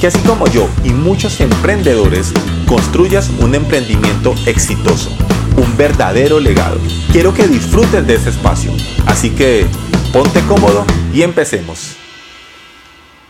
[0.00, 2.32] que así como yo y muchos emprendedores
[2.66, 5.10] construyas un emprendimiento exitoso,
[5.58, 6.78] un verdadero legado.
[7.12, 8.72] Quiero que disfrutes de ese espacio,
[9.06, 9.66] así que
[10.10, 11.96] ponte cómodo y empecemos.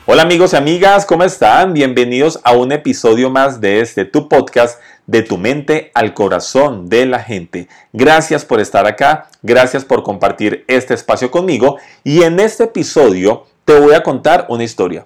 [0.06, 1.72] Hola amigos y amigas, ¿cómo están?
[1.72, 7.04] Bienvenidos a un episodio más de este tu podcast de tu mente al corazón de
[7.04, 7.66] la gente.
[7.92, 13.78] Gracias por estar acá, gracias por compartir este espacio conmigo y en este episodio te
[13.78, 15.04] voy a contar una historia.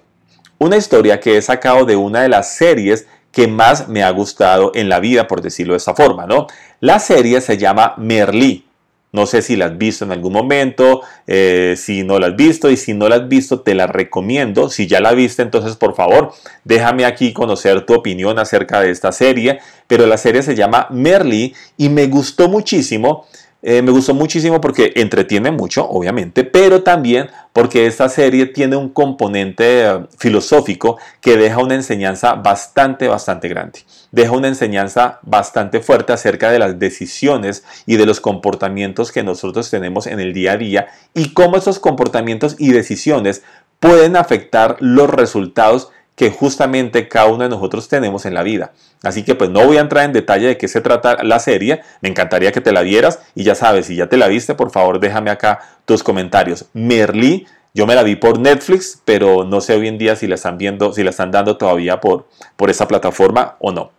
[0.57, 4.71] Una historia que he sacado de una de las series que más me ha gustado
[4.75, 6.47] en la vida, por decirlo de esta forma, ¿no?
[6.79, 8.65] La serie se llama Merlí.
[9.11, 12.69] No sé si la has visto en algún momento, eh, si no la has visto
[12.69, 14.69] y si no la has visto te la recomiendo.
[14.69, 16.33] Si ya la viste, entonces por favor
[16.65, 19.59] déjame aquí conocer tu opinión acerca de esta serie.
[19.87, 23.25] Pero la serie se llama Merlí y me gustó muchísimo
[23.67, 28.89] eh, me gustó muchísimo porque entretiene mucho, obviamente, pero también porque esta serie tiene un
[28.89, 33.79] componente eh, filosófico que deja una enseñanza bastante, bastante grande.
[34.11, 39.71] Deja una enseñanza bastante fuerte acerca de las decisiones y de los comportamientos que nosotros
[39.71, 43.41] tenemos en el día a día y cómo esos comportamientos y decisiones
[43.79, 48.71] pueden afectar los resultados que justamente cada uno de nosotros tenemos en la vida.
[49.03, 51.81] Así que pues no voy a entrar en detalle de qué se trata la serie,
[52.01, 54.71] me encantaría que te la vieras y ya sabes, si ya te la viste, por
[54.71, 56.65] favor déjame acá tus comentarios.
[56.73, 60.35] Merlí, yo me la vi por Netflix, pero no sé hoy en día si la
[60.35, 63.91] están viendo, si la están dando todavía por, por esa plataforma o no.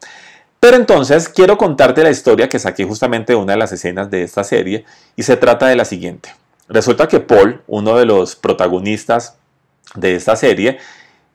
[0.59, 4.23] Pero entonces quiero contarte la historia que saqué justamente de una de las escenas de
[4.23, 4.85] esta serie
[5.15, 6.35] y se trata de la siguiente.
[6.69, 9.37] Resulta que Paul, uno de los protagonistas
[9.95, 10.79] de esta serie,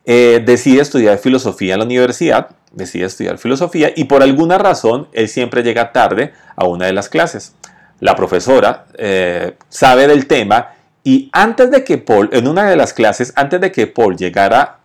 [0.04, 5.28] eh, decide estudiar filosofía en la universidad, decide estudiar filosofía y por alguna razón él
[5.28, 7.54] siempre llega tarde a una de las clases.
[8.00, 10.72] La profesora eh, sabe del tema
[11.04, 14.78] y antes de que Paul, en una de las clases, antes de que Paul llegara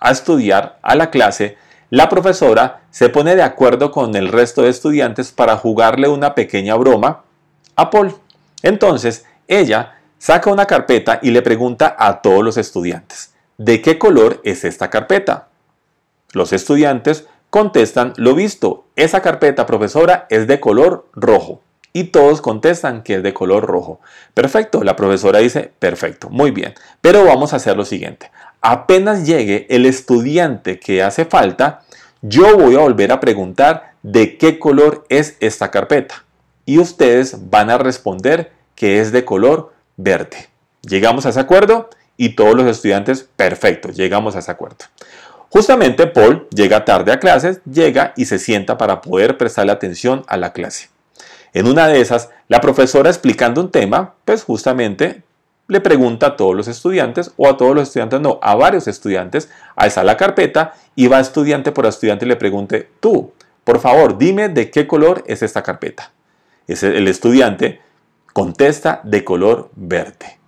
[0.00, 1.56] a estudiar a la clase,
[1.90, 6.74] la profesora se pone de acuerdo con el resto de estudiantes para jugarle una pequeña
[6.76, 7.22] broma
[7.76, 8.14] a Paul.
[8.62, 14.40] Entonces, ella saca una carpeta y le pregunta a todos los estudiantes, ¿De qué color
[14.44, 15.48] es esta carpeta?
[16.32, 18.84] Los estudiantes contestan lo visto.
[18.96, 21.60] Esa carpeta, profesora, es de color rojo.
[21.92, 24.00] Y todos contestan que es de color rojo.
[24.34, 26.74] Perfecto, la profesora dice, perfecto, muy bien.
[27.00, 28.32] Pero vamos a hacer lo siguiente.
[28.60, 31.82] Apenas llegue el estudiante que hace falta,
[32.22, 36.24] yo voy a volver a preguntar de qué color es esta carpeta.
[36.66, 40.48] Y ustedes van a responder que es de color verde.
[40.82, 41.90] ¿Llegamos a ese acuerdo?
[42.16, 44.84] Y todos los estudiantes, perfecto, llegamos a ese acuerdo.
[45.48, 50.36] Justamente Paul llega tarde a clases, llega y se sienta para poder prestarle atención a
[50.36, 50.88] la clase.
[51.52, 55.22] En una de esas, la profesora explicando un tema, pues justamente
[55.68, 59.48] le pregunta a todos los estudiantes, o a todos los estudiantes, no, a varios estudiantes,
[59.76, 63.32] alza la carpeta y va estudiante por estudiante y le pregunte, tú,
[63.62, 66.10] por favor, dime de qué color es esta carpeta.
[66.66, 67.80] el estudiante
[68.32, 70.38] contesta de color verde.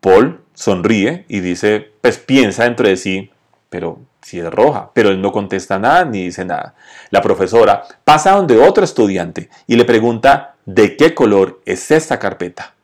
[0.00, 3.30] Paul sonríe y dice, pues piensa dentro de sí,
[3.68, 6.74] pero si es roja, pero él no contesta nada ni dice nada.
[7.10, 12.74] La profesora pasa donde otro estudiante y le pregunta, ¿de qué color es esta carpeta?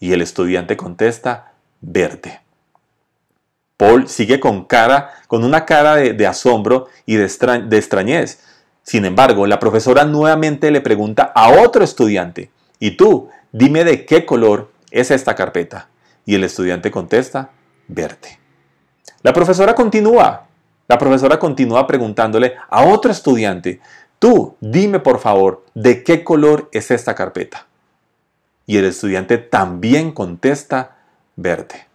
[0.00, 2.40] Y el estudiante contesta, verde.
[3.76, 7.28] Paul sigue con cara, con una cara de, asombro y de,
[7.66, 8.40] de extrañez.
[8.82, 13.28] Sin embargo, la profesora nuevamente le pregunta a otro estudiante, ¿y tú?
[13.52, 15.88] Dime de qué color es esta carpeta.
[16.24, 17.50] Y el estudiante contesta,
[17.88, 18.38] verde.
[19.22, 20.46] La profesora continúa.
[20.88, 23.80] La profesora continúa preguntándole a otro estudiante,
[24.18, 27.66] tú dime por favor, ¿de qué color es esta carpeta?
[28.66, 30.98] Y el estudiante también contesta,
[31.36, 31.86] verde.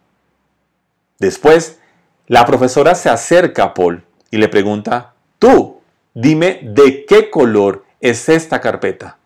[1.19, 1.79] Después,
[2.27, 5.81] la profesora se acerca a Paul y le pregunta, tú
[6.13, 9.17] dime de qué color es esta carpeta.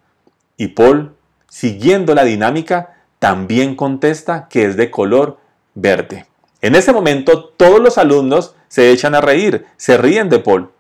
[0.58, 1.16] Y Paul,
[1.50, 5.38] siguiendo la dinámica, también contesta que es de color
[5.76, 6.26] verde.
[6.62, 10.72] En ese momento todos los alumnos se echan a reír, se ríen de Paul,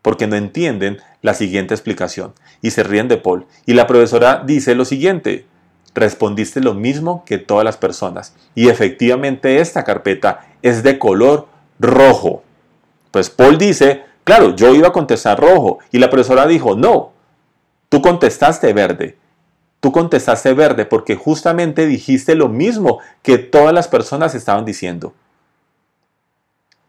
[0.00, 3.46] porque no entienden la siguiente explicación, y se ríen de Paul.
[3.66, 5.46] Y la profesora dice lo siguiente,
[5.94, 11.48] respondiste lo mismo que todas las personas, y efectivamente esta carpeta es de color
[11.78, 12.42] rojo.
[13.10, 17.12] Pues Paul dice, Claro, yo iba a contestar rojo y la profesora dijo, no,
[17.88, 19.16] tú contestaste verde.
[19.82, 25.12] Tú contestaste verde porque justamente dijiste lo mismo que todas las personas estaban diciendo.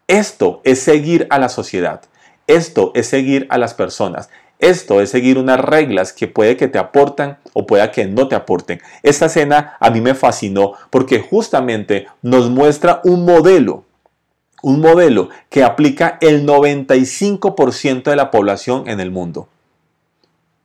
[0.06, 2.02] Esto es seguir a la sociedad.
[2.46, 4.30] Esto es seguir a las personas.
[4.60, 8.36] Esto es seguir unas reglas que puede que te aportan o pueda que no te
[8.36, 8.80] aporten.
[9.02, 13.82] Esta escena a mí me fascinó porque justamente nos muestra un modelo,
[14.62, 19.48] un modelo que aplica el 95% de la población en el mundo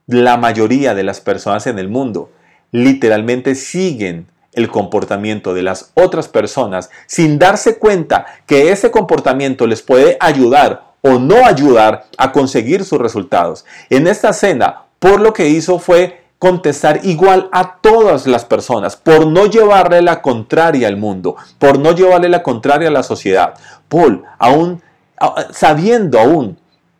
[0.10, 2.32] la mayoría de las personas en el mundo
[2.72, 9.84] literalmente siguen el comportamiento de las otras personas sin darse cuenta que ese comportamiento les
[9.84, 13.66] puede ayudar o no ayudar a conseguir sus resultados.
[13.92, 19.28] En esta escena, por lo que hizo fue contestar igual a todas las personas, por
[19.28, 23.54] no llevarle la contraria al mundo, por no llevarle la contraria a la sociedad.
[23.88, 24.82] Paul, aún
[25.52, 26.58] sabiendo aún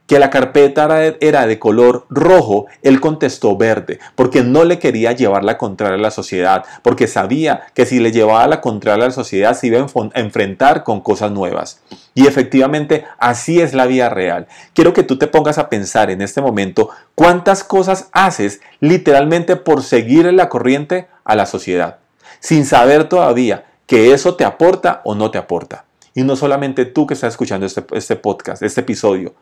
[0.10, 0.90] que la carpeta
[1.22, 6.02] era de color rojo, él contestó verde, porque no le quería llevar la contraria a
[6.02, 9.78] la sociedad, porque sabía que si le llevaba la contraria a la sociedad se iba
[9.80, 11.82] a enfrentar con cosas nuevas.
[12.16, 14.48] Y efectivamente así es la vida real.
[14.74, 19.84] Quiero que tú te pongas a pensar en este momento cuántas cosas haces literalmente por
[19.84, 21.98] seguir en la corriente a la sociedad,
[22.40, 25.86] sin saber todavía que eso te aporta o no te aporta.
[26.16, 29.36] Y no solamente tú que estás escuchando este, este podcast, este episodio,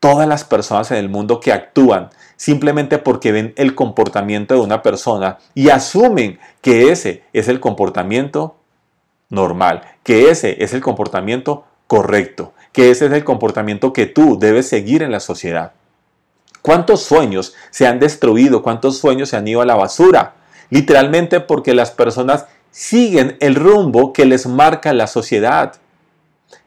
[0.00, 4.82] todas las personas en el mundo que actúan simplemente porque ven el comportamiento de una
[4.82, 8.56] persona y asumen que ese es el comportamiento
[9.28, 14.68] normal, que ese es el comportamiento correcto, que ese es el comportamiento que tú debes
[14.68, 15.72] seguir en la sociedad.
[16.62, 18.62] ¿Cuántos sueños se han destruido?
[18.62, 20.34] ¿Cuántos sueños se han ido a la basura?
[20.68, 25.76] Literalmente porque las personas siguen el rumbo que les marca la sociedad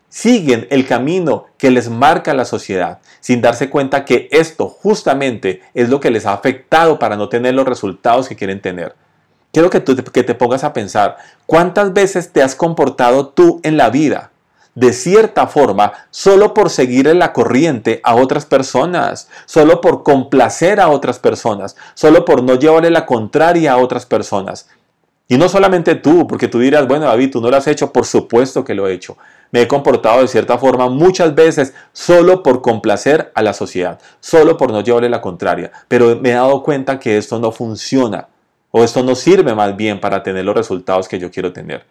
[0.10, 5.90] siguen el camino que les marca la sociedad, sin darse cuenta que esto justamente es
[5.90, 8.96] lo que les ha afectado para no tener los resultados que quieren tener.
[9.52, 13.78] Quiero que, tú, que te pongas a pensar, ¿cuántas veces te has comportado tú en
[13.78, 14.32] la vida?
[14.76, 20.80] de cierta forma solo por seguir en la corriente a otras personas, solo por complacer
[20.80, 24.70] a otras personas, solo por no llevarle la contraria a otras personas.
[25.28, 28.06] Y no solamente tú, porque tú dirás, bueno David, tú no lo has hecho, por
[28.06, 29.18] supuesto que lo he hecho.
[29.52, 34.58] Me he comportado de cierta forma muchas veces solo por complacer a la sociedad, solo
[34.58, 35.72] por no llevarle la contraria.
[35.88, 38.28] Pero me he dado cuenta que esto no funciona
[38.72, 41.86] o esto no sirve más bien para tener los resultados que yo quiero tener.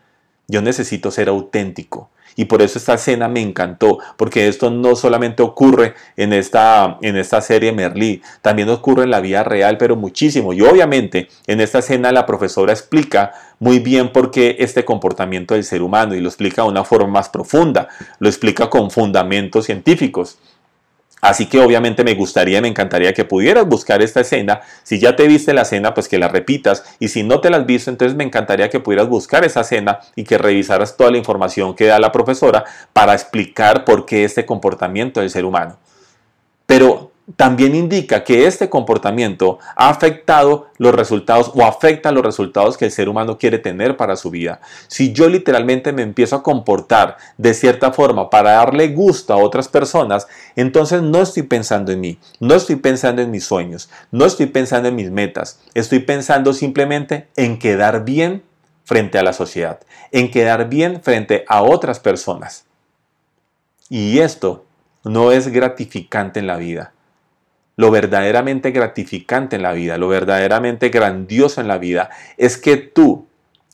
[0.46, 2.10] Yo necesito ser auténtico.
[2.38, 7.16] Y por eso esta escena me encantó, porque esto no solamente ocurre en esta, en
[7.16, 10.52] esta serie Merlí, también ocurre en la vida real, pero muchísimo.
[10.52, 15.64] Y obviamente en esta escena la profesora explica muy bien por qué este comportamiento del
[15.64, 17.88] ser humano y lo explica de una forma más profunda,
[18.20, 20.38] lo explica con fundamentos científicos.
[21.20, 24.60] Así que obviamente me gustaría, me encantaría que pudieras buscar esta escena.
[24.82, 26.84] Si ya te viste la escena, pues que la repitas.
[26.98, 30.00] Y si no te la has visto, entonces me encantaría que pudieras buscar esa escena
[30.14, 34.46] y que revisaras toda la información que da la profesora para explicar por qué este
[34.46, 35.76] comportamiento del ser humano.
[36.66, 42.86] Pero también indica que este comportamiento ha afectado los resultados o afecta los resultados que
[42.86, 44.60] el ser humano quiere tener para su vida.
[44.86, 49.68] Si yo literalmente me empiezo a comportar de cierta forma para darle gusto a otras
[49.68, 50.26] personas,
[50.56, 54.88] entonces no estoy pensando en mí, no estoy pensando en mis sueños, no estoy pensando
[54.88, 58.42] en mis metas, estoy pensando simplemente en quedar bien
[58.84, 59.80] frente a la sociedad,
[60.12, 62.64] en quedar bien frente a otras personas.
[63.90, 64.64] Y esto
[65.04, 66.92] no es gratificante en la vida
[67.78, 73.28] lo verdaderamente gratificante en la vida, lo verdaderamente grandioso en la vida, es que tú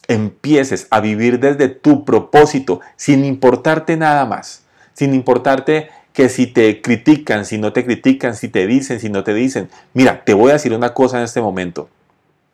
[0.09, 6.83] empieces a vivir desde tu propósito, sin importarte nada más, sin importarte que si te
[6.83, 9.71] critican, si no te critican, si te dicen, si no te dicen.
[9.95, 11.89] Mira, te voy a decir una cosa en este momento.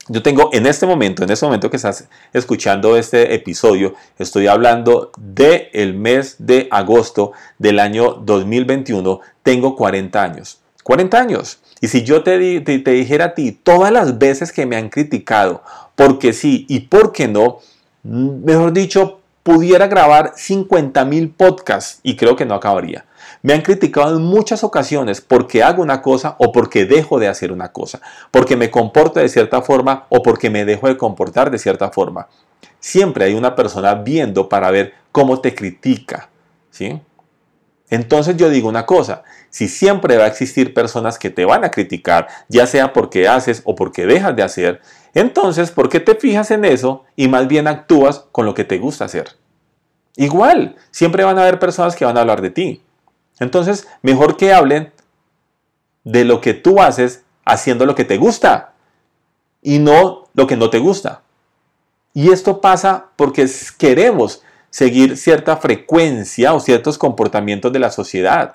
[0.07, 5.11] Yo tengo en este momento, en este momento que estás escuchando este episodio, estoy hablando
[5.19, 10.60] del el mes de agosto del año 2021, tengo 40 años.
[10.83, 11.61] 40 años.
[11.81, 15.63] Y si yo te, dijera a ti todas las veces que me han criticado,
[15.95, 17.59] porque sí y porque no,
[18.03, 23.07] mejor dicho, pudiera grabar 50 mil podcasts y creo que no acabaría.
[23.43, 27.53] Me han criticado en muchas ocasiones porque hago una cosa o porque dejo de hacer
[27.53, 31.59] una cosa, porque me comporto de cierta forma o porque me dejo de comportar de
[31.59, 32.29] cierta forma.
[32.81, 36.29] Siempre hay una persona viendo para ver cómo te critica,
[36.71, 37.01] ¿sí?
[37.91, 41.71] Entonces yo digo una cosa, si siempre va a existir personas que te van a
[41.71, 44.81] criticar, ya sea porque haces o porque dejas de hacer,
[45.13, 48.79] entonces ¿por qué te fijas en eso y más bien actúas con lo que te
[48.79, 49.37] gusta hacer?
[50.17, 52.83] Igual, siempre van a haber personas que van a hablar de ti.
[53.41, 54.93] Entonces, mejor que hablen
[56.05, 58.75] de lo que tú haces haciendo lo que te gusta
[59.63, 61.23] y no lo que no te gusta.
[62.13, 68.55] Y esto pasa porque queremos seguir cierta frecuencia o ciertos comportamientos de la sociedad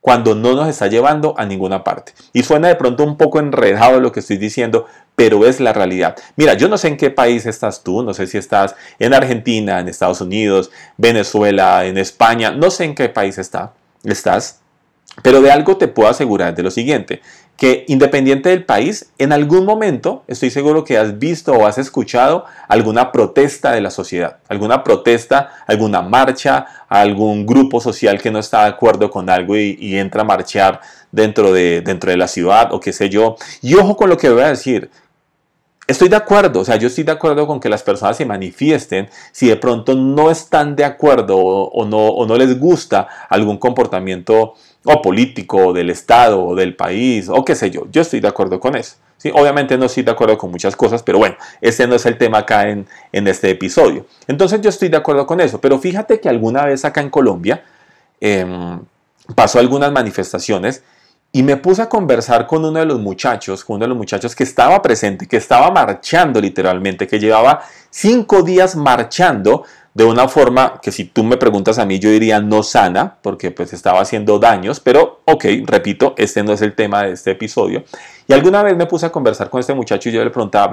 [0.00, 2.12] cuando no nos está llevando a ninguna parte.
[2.32, 6.16] Y suena de pronto un poco enredado lo que estoy diciendo, pero es la realidad.
[6.36, 9.80] Mira, yo no sé en qué país estás tú, no sé si estás en Argentina,
[9.80, 13.72] en Estados Unidos, Venezuela, en España, no sé en qué país está,
[14.04, 14.60] estás,
[15.22, 17.20] pero de algo te puedo asegurar de lo siguiente,
[17.58, 22.44] que independiente del país, en algún momento estoy seguro que has visto o has escuchado
[22.68, 28.62] alguna protesta de la sociedad, alguna protesta, alguna marcha, algún grupo social que no está
[28.62, 32.78] de acuerdo con algo y, entra a marchar dentro de, dentro de la ciudad o
[32.78, 33.34] qué sé yo.
[33.60, 34.88] Y ojo con lo que voy a decir.
[35.88, 39.08] Estoy de acuerdo, o sea, yo estoy de acuerdo con que las personas se manifiesten
[39.32, 44.52] si de pronto no están de acuerdo o, no, o no les gusta algún comportamiento
[44.84, 47.86] o político, del Estado, o del país, o qué sé yo.
[47.90, 48.96] Yo estoy de acuerdo con eso.
[49.16, 49.30] ¿sí?
[49.34, 52.38] Obviamente no estoy de acuerdo con muchas cosas, pero bueno, este no es el tema
[52.38, 54.06] acá en, este episodio.
[54.26, 57.62] Entonces yo estoy de acuerdo con eso, pero fíjate que alguna vez acá en Colombia
[58.20, 58.80] em,
[59.34, 60.82] pasó algunas manifestaciones
[61.30, 64.34] y me puse a conversar con uno de los muchachos, con uno de los muchachos
[64.34, 69.64] que estaba presente, que estaba marchando literalmente, que llevaba cinco días marchando
[69.98, 73.50] de una forma que si tú me preguntas a mí yo diría no sana, porque
[73.50, 77.82] pues estaba haciendo daños, pero ok, repito, este no es el tema de este episodio.
[78.28, 80.70] Y alguna vez me puse a conversar con este muchacho y yo le preguntaba,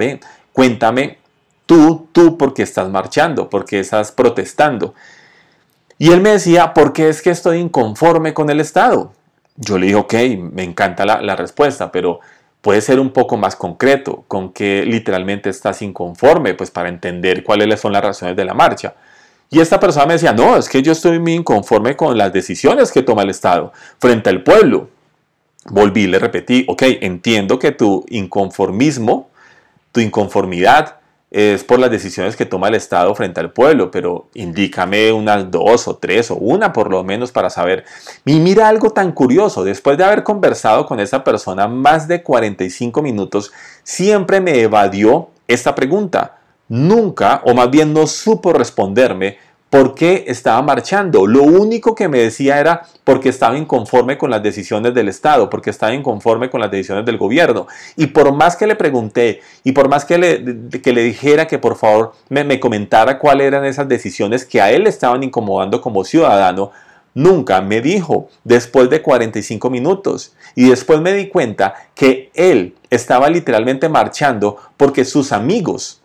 [0.52, 1.18] cuéntame
[1.66, 3.50] tú, tú, ¿por qué estás marchando?
[3.50, 4.94] ¿Por qué estás protestando?
[5.98, 9.10] Y él me decía, porque es que estoy inconforme con el Estado.
[9.56, 10.14] Yo le dije, ok,
[10.52, 12.20] me encanta la, la respuesta, pero
[12.60, 17.80] puede ser un poco más concreto, con que literalmente estás inconforme, pues para entender cuáles
[17.80, 18.94] son las razones de la marcha.
[19.50, 22.90] Y esta persona me decía, no, es que yo estoy muy inconforme con las decisiones
[22.90, 24.88] que toma el Estado frente al pueblo.
[25.66, 29.30] Volví le repetí, ok, entiendo que tu inconformismo,
[29.92, 30.96] tu inconformidad
[31.30, 35.88] es por las decisiones que toma el Estado frente al pueblo, pero indícame unas dos
[35.88, 37.84] o tres o una por lo menos para saber.
[38.24, 43.02] Y mira algo tan curioso, después de haber conversado con esa persona más de 45
[43.02, 46.36] minutos, siempre me evadió esta pregunta
[46.68, 49.38] nunca, o más bien no supo responderme
[49.70, 51.26] por qué estaba marchando.
[51.26, 55.70] Lo único que me decía era porque estaba inconforme con las decisiones del Estado, porque
[55.70, 57.66] estaba inconforme con las decisiones del gobierno.
[57.96, 61.58] Y por más que le pregunté y por más que le, que le dijera que
[61.58, 65.80] por favor me, me comentara cuáles eran esas decisiones que a él le estaban incomodando
[65.80, 66.70] como ciudadano,
[67.14, 70.34] nunca me dijo después de 45 minutos.
[70.54, 76.02] Y después me di cuenta que él estaba literalmente marchando porque sus amigos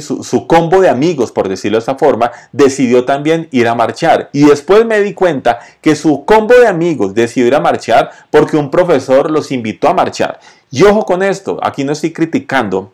[0.00, 4.28] su, combo de amigos, por decirlo de esta forma, decidió también ir a marchar.
[4.32, 8.58] Y después me di cuenta que su combo de amigos decidió ir a marchar porque
[8.58, 10.38] un profesor los invitó a marchar.
[10.70, 12.92] Y ojo con esto, aquí no estoy criticando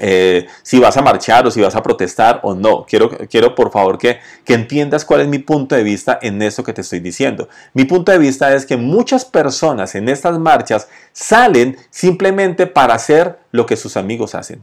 [0.00, 2.86] eh, si vas a marchar o si vas a protestar o no.
[2.88, 6.62] Quiero, quiero por favor que, que entiendas cuál es mi punto de vista en eso
[6.62, 7.48] que te estoy diciendo.
[7.72, 13.40] Mi punto de vista es que muchas personas en estas marchas salen simplemente para hacer
[13.50, 14.62] lo que sus amigos hacen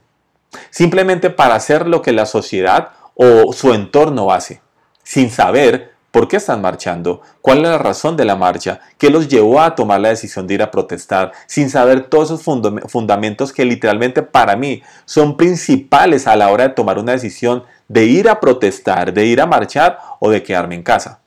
[0.70, 4.62] simplemente para hacer lo que la sociedad o su entorno hace,
[5.04, 9.30] sin saber por qué están marchando, cuál es la razón de la marcha, qué los
[9.30, 12.44] llevó a tomar la decisión de ir a protestar, sin saber todos esos
[12.88, 18.06] fundamentos que literalmente para mí son principales a la hora de tomar una decisión de
[18.06, 21.21] ir a protestar, de ir a marchar o de quedarme en casa.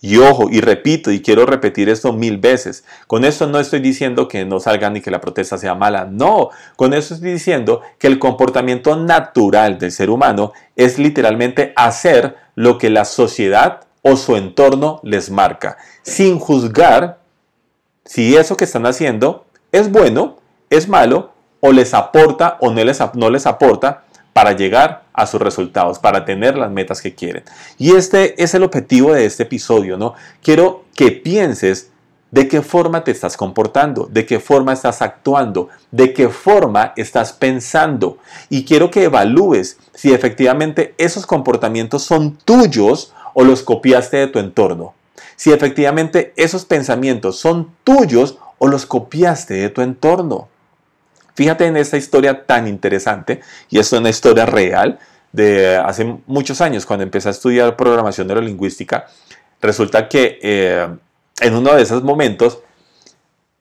[0.00, 4.28] Y ojo, y repito, y quiero repetir esto mil veces, con esto no estoy diciendo
[4.28, 8.06] que no salgan ni que la protesta sea mala, no, con esto estoy diciendo que
[8.06, 14.36] el comportamiento natural del ser humano es literalmente hacer lo que la sociedad o su
[14.36, 17.18] entorno les marca, sin juzgar
[18.04, 20.38] si eso que están haciendo es bueno,
[20.70, 25.40] es malo, o les aporta o no les, no les aporta para llegar a sus
[25.40, 27.42] resultados, para tener las metas que quieren.
[27.76, 30.14] Y este es el objetivo de este episodio, ¿no?
[30.42, 31.90] Quiero que pienses
[32.30, 37.32] de qué forma te estás comportando, de qué forma estás actuando, de qué forma estás
[37.32, 38.18] pensando.
[38.50, 44.38] Y quiero que evalúes si efectivamente esos comportamientos son tuyos o los copiaste de tu
[44.38, 44.94] entorno.
[45.36, 50.48] Si efectivamente esos pensamientos son tuyos o los copiaste de tu entorno.
[51.38, 54.98] Fíjate en esta historia tan interesante, y esto es una historia real
[55.30, 59.06] de hace muchos años, cuando empecé a estudiar programación neurolingüística,
[59.60, 60.88] resulta que eh,
[61.40, 62.58] en uno de esos momentos,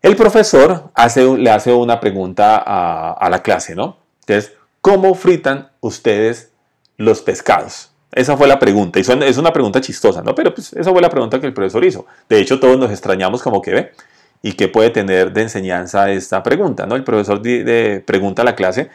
[0.02, 0.90] el profesor
[1.38, 3.98] le hace una pregunta a, a la clase, ¿no?
[4.22, 6.50] Entonces, ¿cómo fritan ustedes
[6.98, 7.92] los pescados?
[8.12, 8.98] Esa fue la pregunta.
[8.98, 10.34] Y es una pregunta chistosa, ¿no?
[10.34, 12.08] Pero pues esa fue la pregunta que el profesor hizo.
[12.28, 13.92] De hecho, todos nos extrañamos como que ve.
[14.42, 16.86] ¿Y qué puede tener de enseñanza esta pregunta?
[16.86, 16.96] ¿no?
[16.96, 17.42] El profesor
[18.06, 18.90] pregunta a la clase,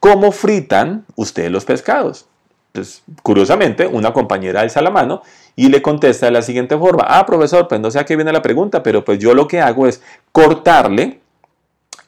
[0.00, 2.26] ¿cómo fritan ustedes los pescados?
[2.72, 5.22] Entonces, curiosamente, una compañera alza la mano
[5.54, 8.32] y le contesta de la siguiente forma, ah, profesor, pues no sé a qué viene
[8.32, 10.02] la pregunta, pero pues yo lo que hago es
[10.32, 11.20] cortarle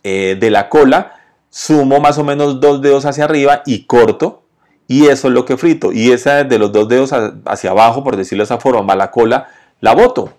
[0.03, 1.13] eh, de la cola,
[1.51, 4.43] sumo más o menos dos dedos hacia arriba y corto,
[4.89, 5.93] y eso es lo que frito.
[5.93, 7.13] Y esa de los dos dedos
[7.45, 9.49] hacia abajo, por decirlo de esa forma, la cola,
[9.81, 10.33] la boto.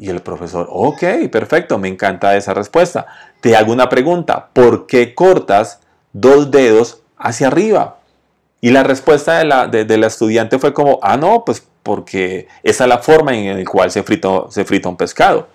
[0.00, 3.06] Y el profesor, ok, perfecto, me encanta esa respuesta.
[3.42, 5.80] Te hago una pregunta, ¿por qué cortas
[6.14, 7.98] dos dedos hacia arriba?
[8.62, 12.84] Y la respuesta de la, de, la estudiante fue como, ah, no, pues porque esa
[12.84, 15.48] es la forma en la cual se se frita un pescado.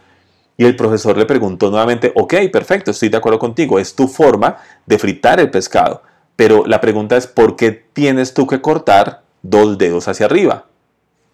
[0.57, 4.57] Y el profesor le preguntó nuevamente, ok, perfecto, estoy de acuerdo contigo, es tu forma
[4.85, 6.03] de fritar el pescado.
[6.35, 10.65] Pero la pregunta es, ¿por qué tienes tú que cortar dos dedos hacia arriba?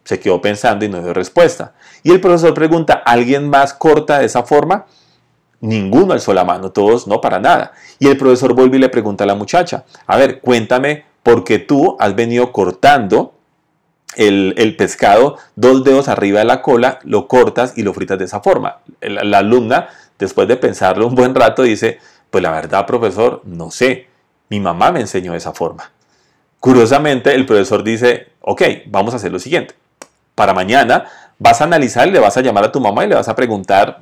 [0.03, 1.73] Se quedó pensando y no dio respuesta.
[2.03, 4.85] Y el profesor pregunta, ¿alguien más corta de esa forma?
[5.61, 7.73] Ninguno alzó la mano, todos no para nada.
[7.99, 11.59] Y el profesor vuelve y le pregunta a la muchacha, a ver, cuéntame por qué
[11.59, 13.35] tú has venido cortando
[14.15, 18.41] el, pescado dos dedos arriba de la cola, lo cortas y lo fritas de esa
[18.41, 18.79] forma.
[19.01, 21.99] La, la alumna, después de pensarlo un buen rato, dice,
[22.31, 24.07] pues la verdad, profesor, no sé,
[24.49, 25.91] mi mamá me enseñó de esa forma.
[26.59, 29.75] Curiosamente, el profesor dice, ok, vamos a hacer lo siguiente
[30.35, 31.05] para mañana,
[31.39, 33.35] vas a analizar y le vas a llamar a tu mamá y le vas a
[33.35, 33.99] preguntar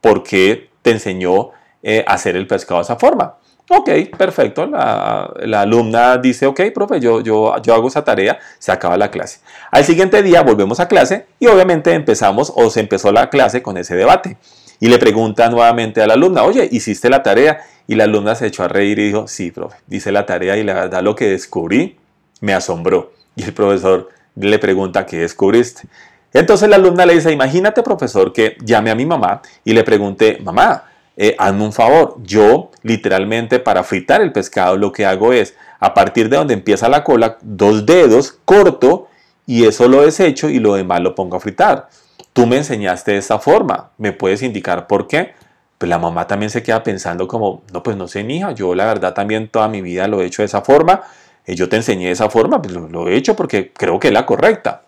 [0.00, 1.50] por qué te enseñó
[1.82, 3.36] eh, a hacer el pescado de esa forma.
[3.68, 3.88] Ok,
[4.18, 4.66] perfecto.
[4.66, 9.40] La, alumna dice, ok, profe, yo, yo, yo hago esa tarea, se acaba la clase.
[9.70, 13.76] Al siguiente día volvemos a clase y obviamente empezamos o se empezó la clase con
[13.76, 14.36] ese debate.
[14.80, 17.60] Y le pregunta nuevamente a la alumna, oye, ¿hiciste la tarea?
[17.86, 20.64] Y la alumna se echó a reír y dijo, sí, profe, hice la tarea y
[20.64, 21.98] la verdad lo que descubrí
[22.40, 23.12] me asombró.
[23.36, 25.88] Y el profesor le pregunta qué descubriste.
[26.32, 30.38] Entonces la alumna le dice, imagínate profesor que llame a mi mamá y le pregunte,
[30.42, 30.84] mamá,
[31.16, 35.92] eh, hazme un favor, yo literalmente para fritar el pescado lo que hago es, a
[35.92, 39.08] partir de donde empieza la cola, dos dedos, corto
[39.46, 41.88] y eso lo desecho y lo demás lo pongo a fritar.
[42.32, 45.34] Tú me enseñaste de esa forma, ¿me puedes indicar por qué?
[45.76, 48.86] Pues la mamá también se queda pensando como, no, pues no sé, hija, yo la
[48.86, 51.02] verdad también toda mi vida lo he hecho de esa forma
[51.46, 54.82] yo te enseñé esa forma, pues lo, he hecho porque creo que es la correcta.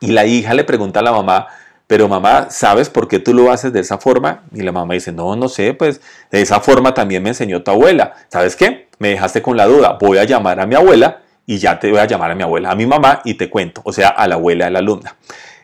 [0.00, 1.46] Y la hija le pregunta a la mamá,
[1.86, 4.42] pero mamá, ¿sabes por qué tú lo haces de esa forma?
[4.52, 7.70] Y la mamá dice, no, no sé, pues de esa forma también me enseñó tu
[7.70, 8.14] abuela.
[8.28, 8.88] ¿Sabes qué?
[8.98, 12.00] Me dejaste con la duda, voy a llamar a mi abuela y ya te voy
[12.00, 14.34] a llamar a mi abuela, a mi mamá y te cuento, o sea, a la
[14.34, 15.14] abuela de la alumna.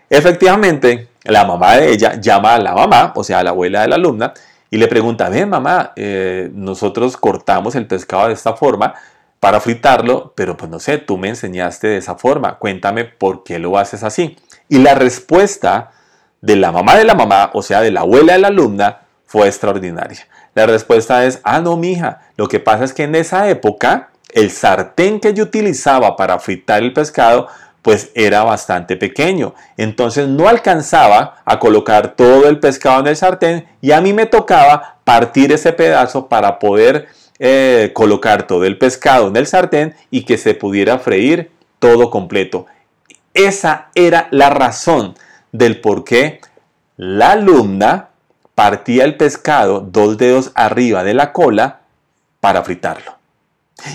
[0.08, 3.88] Efectivamente, la mamá de ella llama a la mamá, o sea, a la abuela de
[3.88, 4.32] la alumna,
[4.70, 8.94] y le pregunta, ven mamá, eh, nosotros cortamos el pescado de esta forma,
[9.42, 13.58] para fritarlo, pero pues no sé, tú me enseñaste de esa forma, cuéntame por qué
[13.58, 14.36] lo haces así.
[14.68, 15.90] Y la respuesta
[16.40, 19.48] de la mamá de la mamá, o sea, de la abuela de la alumna, fue
[19.48, 20.28] extraordinaria.
[20.54, 24.52] La respuesta es, ah, no, mija, lo que pasa es que en esa época el
[24.52, 27.48] sartén que yo utilizaba para fritar el pescado,
[27.82, 29.56] pues era bastante pequeño.
[29.76, 34.26] Entonces no alcanzaba a colocar todo el pescado en el sartén y a mí me
[34.26, 37.08] tocaba partir ese pedazo para poder
[37.44, 41.50] eh, colocar todo el pescado en el sartén y que se pudiera freír
[41.80, 42.66] todo completo.
[43.34, 45.14] Esa era la razón
[45.50, 46.40] del por qué
[46.96, 48.10] la alumna
[48.54, 51.80] partía el pescado dos dedos arriba de la cola
[52.38, 53.16] para fritarlo.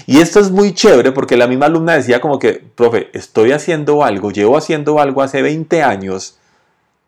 [0.08, 4.04] Y esto es muy chévere porque la misma alumna decía como que, profe, estoy haciendo
[4.04, 6.38] algo, llevo haciendo algo hace 20 años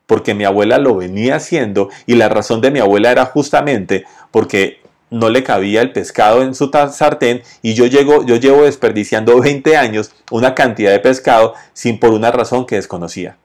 [0.06, 4.79] porque mi abuela lo venía haciendo y la razón de mi abuela era justamente porque
[5.10, 9.76] no le cabía el pescado en su sartén y yo, llego, yo llevo desperdiciando 20
[9.76, 13.36] años una cantidad de pescado sin por una razón que desconocía.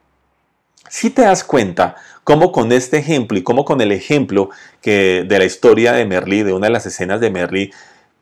[0.88, 4.50] Si te das cuenta cómo con este ejemplo y cómo con el ejemplo
[4.80, 7.72] que de la historia de Merlí, de una de las escenas de Merlí,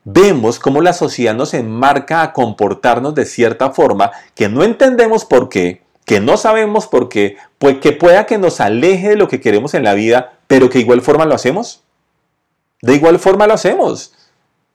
[0.03, 5.49] vemos cómo la sociedad nos enmarca a comportarnos de cierta forma que no entendemos por
[5.49, 9.41] qué, que no sabemos por qué, pues que pueda que nos aleje de lo que
[9.41, 11.83] queremos en la vida, pero que igual forma lo hacemos.
[12.85, 14.13] De igual forma lo hacemos.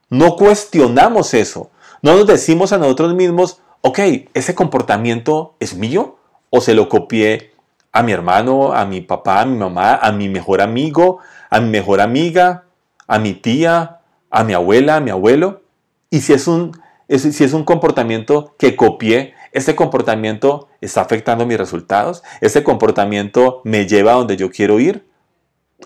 [0.08, 1.70] No cuestionamos eso.
[2.02, 4.00] No nos decimos a nosotros mismos, ok,
[4.34, 6.16] ese comportamiento es mío
[6.50, 7.52] o se lo copié
[7.92, 11.20] a mi hermano, a mi papá, a mi mamá, a mi mejor amigo,
[11.50, 12.64] a mi mejor amiga,
[13.06, 15.62] a mi tía, a mi abuela, a mi abuelo.
[16.10, 16.72] Y si es un,
[17.08, 22.24] si es un comportamiento que copié, ¿ese comportamiento está afectando mis resultados?
[22.40, 25.06] ¿Ese comportamiento me lleva a donde yo quiero ir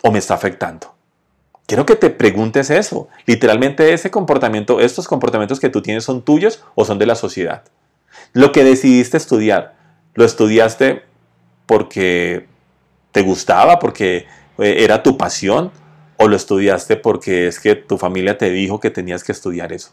[0.00, 0.93] o me está afectando?
[1.66, 3.08] Quiero que te preguntes eso.
[3.26, 7.64] Literalmente ese comportamiento, estos comportamientos que tú tienes son tuyos o son de la sociedad.
[8.32, 9.74] Lo que decidiste estudiar,
[10.14, 11.02] ¿lo estudiaste
[11.66, 12.46] porque
[13.12, 14.26] te gustaba, porque
[14.58, 15.72] eh, era tu pasión?
[16.16, 19.92] ¿O lo estudiaste porque es que tu familia te dijo que tenías que estudiar eso?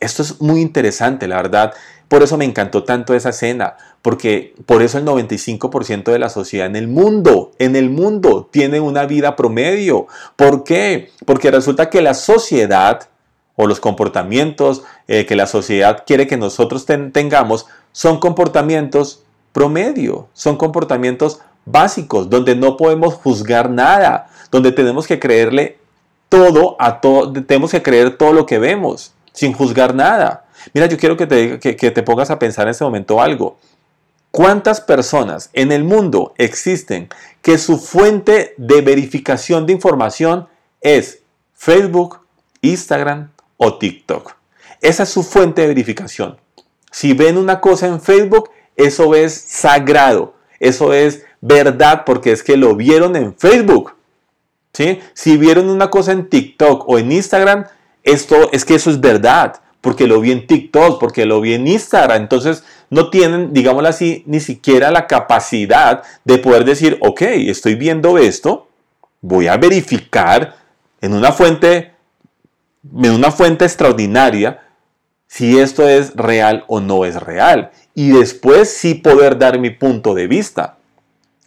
[0.00, 1.74] Esto es muy interesante, la verdad.
[2.08, 6.66] Por eso me encantó tanto esa escena, porque por eso el 95% de la sociedad
[6.66, 10.06] en el mundo, en el mundo, tiene una vida promedio.
[10.36, 11.10] ¿Por qué?
[11.24, 13.08] Porque resulta que la sociedad
[13.56, 20.56] o los comportamientos eh, que la sociedad quiere que nosotros tengamos son comportamientos promedio, son
[20.56, 25.78] comportamientos básicos, donde no podemos juzgar nada, donde tenemos que creerle
[26.28, 30.46] todo a todo, tenemos que creer todo lo que vemos, sin juzgar nada.
[30.72, 33.58] Mira, yo quiero que te, que, te pongas a pensar en este momento algo.
[34.30, 37.08] ¿Cuántas personas en el mundo existen
[37.42, 40.48] que su fuente de verificación de información
[40.80, 41.20] es
[41.54, 42.20] Facebook,
[42.62, 44.34] Instagram o TikTok?
[44.80, 46.38] Esa es su fuente de verificación.
[46.90, 52.56] Si ven una cosa en Facebook, eso es sagrado, eso es verdad porque es que
[52.56, 53.94] lo vieron en Facebook.
[54.72, 55.00] ¿sí?
[55.12, 57.66] Si vieron una cosa en TikTok o en Instagram,
[58.06, 61.68] esto es que eso es verdad porque lo vi en TikTok, porque lo vi en
[61.68, 62.22] Instagram.
[62.22, 68.18] Entonces no tienen, digámoslo así, ni siquiera la capacidad de poder decir, ok, estoy viendo
[68.18, 68.66] esto,
[69.20, 70.56] voy a verificar
[71.00, 71.92] en una fuente,
[73.00, 74.60] en una fuente extraordinaria,
[75.28, 77.70] si esto es real o no es real.
[77.94, 80.78] Y después sí poder dar mi punto de vista.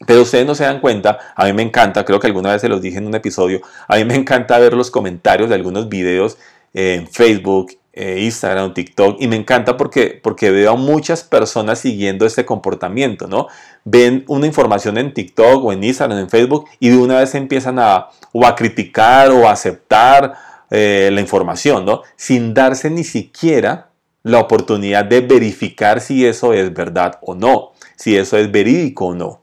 [0.05, 2.69] Pero ustedes no se dan cuenta, a mí me encanta, creo que alguna vez se
[2.69, 6.37] los dije en un episodio, a mí me encanta ver los comentarios de algunos videos
[6.73, 12.25] en Facebook eh, Instagram, TikTok, y me encanta porque, porque veo a muchas personas siguiendo
[12.25, 13.47] este comportamiento, ¿no?
[13.83, 17.77] Ven una información en TikTok o en Instagram, en Facebook, y de una vez empiezan
[17.77, 20.33] a, o a criticar o a aceptar
[20.69, 22.03] eh, la información, ¿no?
[22.15, 23.89] Sin darse ni siquiera
[24.23, 29.13] la oportunidad de verificar si eso es verdad o no, si eso es verídico o
[29.13, 29.41] no.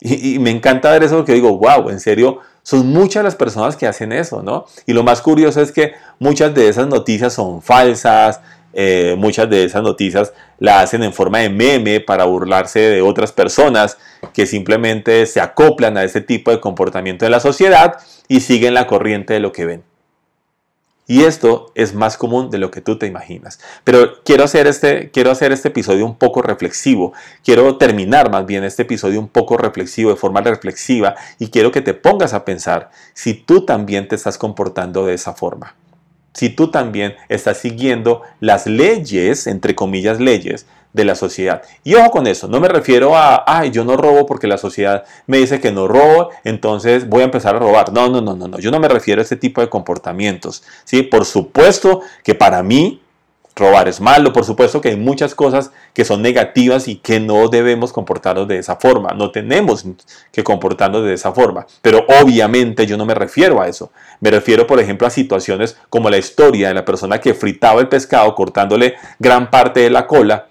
[0.00, 3.86] Y, me encanta ver eso porque digo, wow, en serio, son muchas las personas que
[3.86, 4.64] hacen eso, ¿no?
[4.86, 8.40] Y lo más curioso es que muchas de esas noticias son falsas,
[8.72, 13.32] eh, muchas de esas noticias la hacen en forma de meme para burlarse de otras
[13.32, 13.98] personas
[14.32, 18.86] que simplemente se acoplan a ese tipo de comportamiento de la sociedad y siguen la
[18.86, 19.89] corriente de lo que ven.
[21.10, 23.58] Y esto es más común de lo que tú te imaginas.
[23.82, 27.12] Pero quiero hacer, este, quiero hacer este episodio un poco reflexivo.
[27.44, 31.16] Quiero terminar más bien este episodio un poco reflexivo, de forma reflexiva.
[31.40, 35.32] Y quiero que te pongas a pensar si tú también te estás comportando de esa
[35.32, 35.74] forma.
[36.32, 41.62] Si tú también estás siguiendo las leyes, entre comillas leyes, de la sociedad.
[41.84, 45.04] Y ojo con eso, no me refiero a, ay, yo no robo porque la sociedad
[45.26, 47.92] me dice que no robo, entonces voy a empezar a robar.
[47.92, 50.62] No, no, no, no, no, yo no me refiero a ese tipo de comportamientos.
[50.84, 51.02] ¿sí?
[51.02, 53.00] Por supuesto que para mí
[53.56, 57.48] robar es malo, por supuesto que hay muchas cosas que son negativas y que no
[57.48, 59.84] debemos comportarnos de esa forma, no tenemos
[60.32, 64.66] que comportarnos de esa forma, pero obviamente yo no me refiero a eso, me refiero
[64.66, 68.94] por ejemplo a situaciones como la historia de la persona que fritaba el pescado cortándole
[69.18, 70.46] gran parte de la cola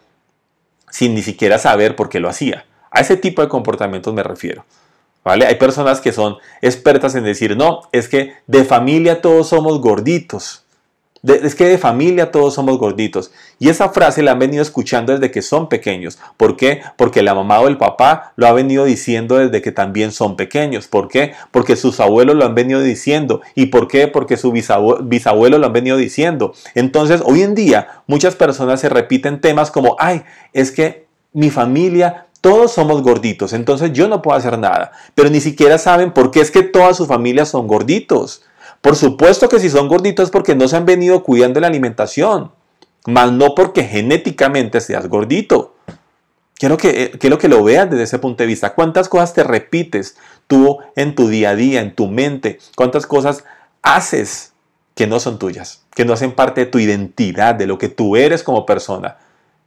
[0.90, 2.66] sin ni siquiera saber por qué lo hacía.
[2.92, 4.66] A ese tipo de comportamientos me refiero.
[5.24, 5.46] ¿Vale?
[5.46, 10.64] Hay personas que son expertas en decir, no, es que de familia todos somos gorditos
[11.24, 13.32] es que de familia todos somos gorditos.
[13.60, 16.18] Y esa frase la han venido escuchando desde que son pequeños.
[16.38, 16.82] ¿Por qué?
[16.98, 20.88] Porque la mamá o el papá lo ha venido diciendo desde que también son pequeños.
[20.88, 21.34] ¿Por qué?
[21.52, 23.42] Porque sus abuelos lo han venido diciendo.
[23.56, 24.08] ¿Y por qué?
[24.08, 26.54] Porque sus bisabuelos lo han venido diciendo.
[26.76, 32.26] Entonces, hoy en día, muchas personas se repiten temas como, ay, es que mi familia
[32.42, 34.92] todos somos gorditos, entonces yo no puedo hacer nada.
[35.14, 38.44] Pero ni siquiera saben por qué es que todas sus familias son gorditos.
[38.82, 42.52] Por supuesto que si son gorditos es porque no se han venido cuidando la alimentación,
[43.06, 45.76] más no porque genéticamente seas gordito.
[46.56, 48.74] Quiero que, eh, quiero que lo veas desde ese punto de vista.
[48.74, 52.60] ¿Cuántas cosas te repites tú en tu día a día, en tu mente?
[52.76, 53.44] ¿Cuántas cosas
[53.82, 54.54] haces
[54.96, 58.16] que no son tuyas, que no hacen parte de tu identidad, de lo que tú
[58.16, 59.18] eres como persona?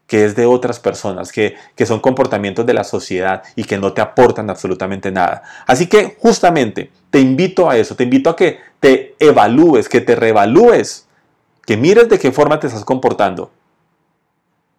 [0.09, 3.95] que es de otras personas, que, que, son comportamientos de la sociedad y que no
[3.95, 5.43] te aportan absolutamente nada.
[5.67, 10.17] Así que justamente te invito a eso, te invito a que te evalúes, que te
[10.17, 11.07] reevalúes,
[11.65, 13.53] que mires de qué forma te estás comportando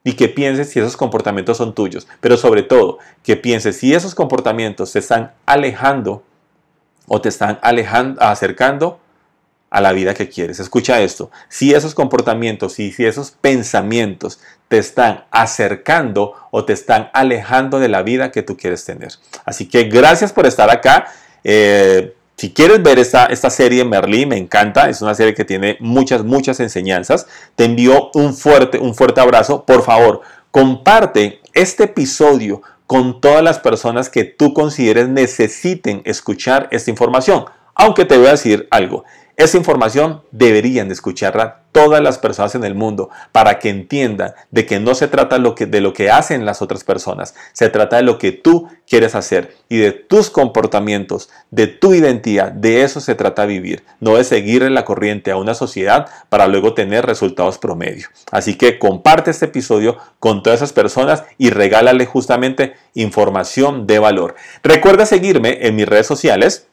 [0.03, 4.13] y que pienses si esos comportamientos son tuyos, pero sobre todo que pienses si esos
[4.13, 6.21] comportamientos te están alejando
[7.07, 8.99] o te están alejando, acercando
[9.69, 10.59] a la vida que quieres.
[10.59, 17.09] Escucha esto, si esos comportamientos y si esos pensamientos te están acercando o te están
[17.13, 19.13] alejando de la vida que tú quieres tener.
[19.45, 21.07] Así que gracias por estar acá.
[21.45, 25.77] Eh, Si quieres ver esta, esta serie Merlí, me encanta, es una serie que tiene
[25.79, 27.27] muchas, muchas enseñanzas.
[27.55, 29.63] Te envío un fuerte, un fuerte abrazo.
[29.65, 36.91] Por favor, comparte este episodio con todas las personas que tú consideres necesiten escuchar esta
[36.91, 37.45] información.
[37.75, 39.03] Aunque te voy a decir algo,
[39.35, 44.65] esa información deberían de escucharla todas las personas en el mundo para que entiendan de
[44.65, 48.19] que no se trata de lo que hacen las otras personas, se trata de lo
[48.19, 53.45] que tú quieres hacer y de tus comportamientos, de tu identidad, de eso se trata
[53.45, 58.07] vivir, no de seguirle la corriente a una sociedad para luego tener resultados promedio.
[58.31, 64.35] Así que comparte este episodio con todas esas personas y regálale justamente información de valor.
[64.61, 66.67] Recuerda seguirme en mis redes sociales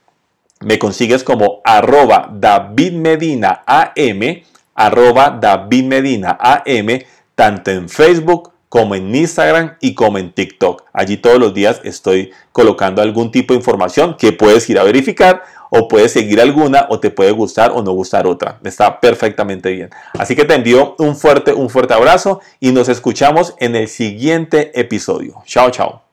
[0.61, 4.43] me consigues como arroba David Medina AM,
[4.75, 6.39] arroba David Medina
[7.35, 10.85] tanto en Facebook como en Instagram y como en TikTok.
[10.93, 15.43] Allí todos los días estoy colocando algún tipo de información que puedes ir a verificar
[15.71, 18.61] o puedes seguir alguna o te puede gustar o no gustar otra.
[18.63, 19.91] Está perfectamente bien.
[20.19, 24.79] Así que te envío un fuerte, un fuerte abrazo y nos escuchamos en el siguiente
[24.79, 25.43] episodio.
[25.47, 26.10] Chao, chao.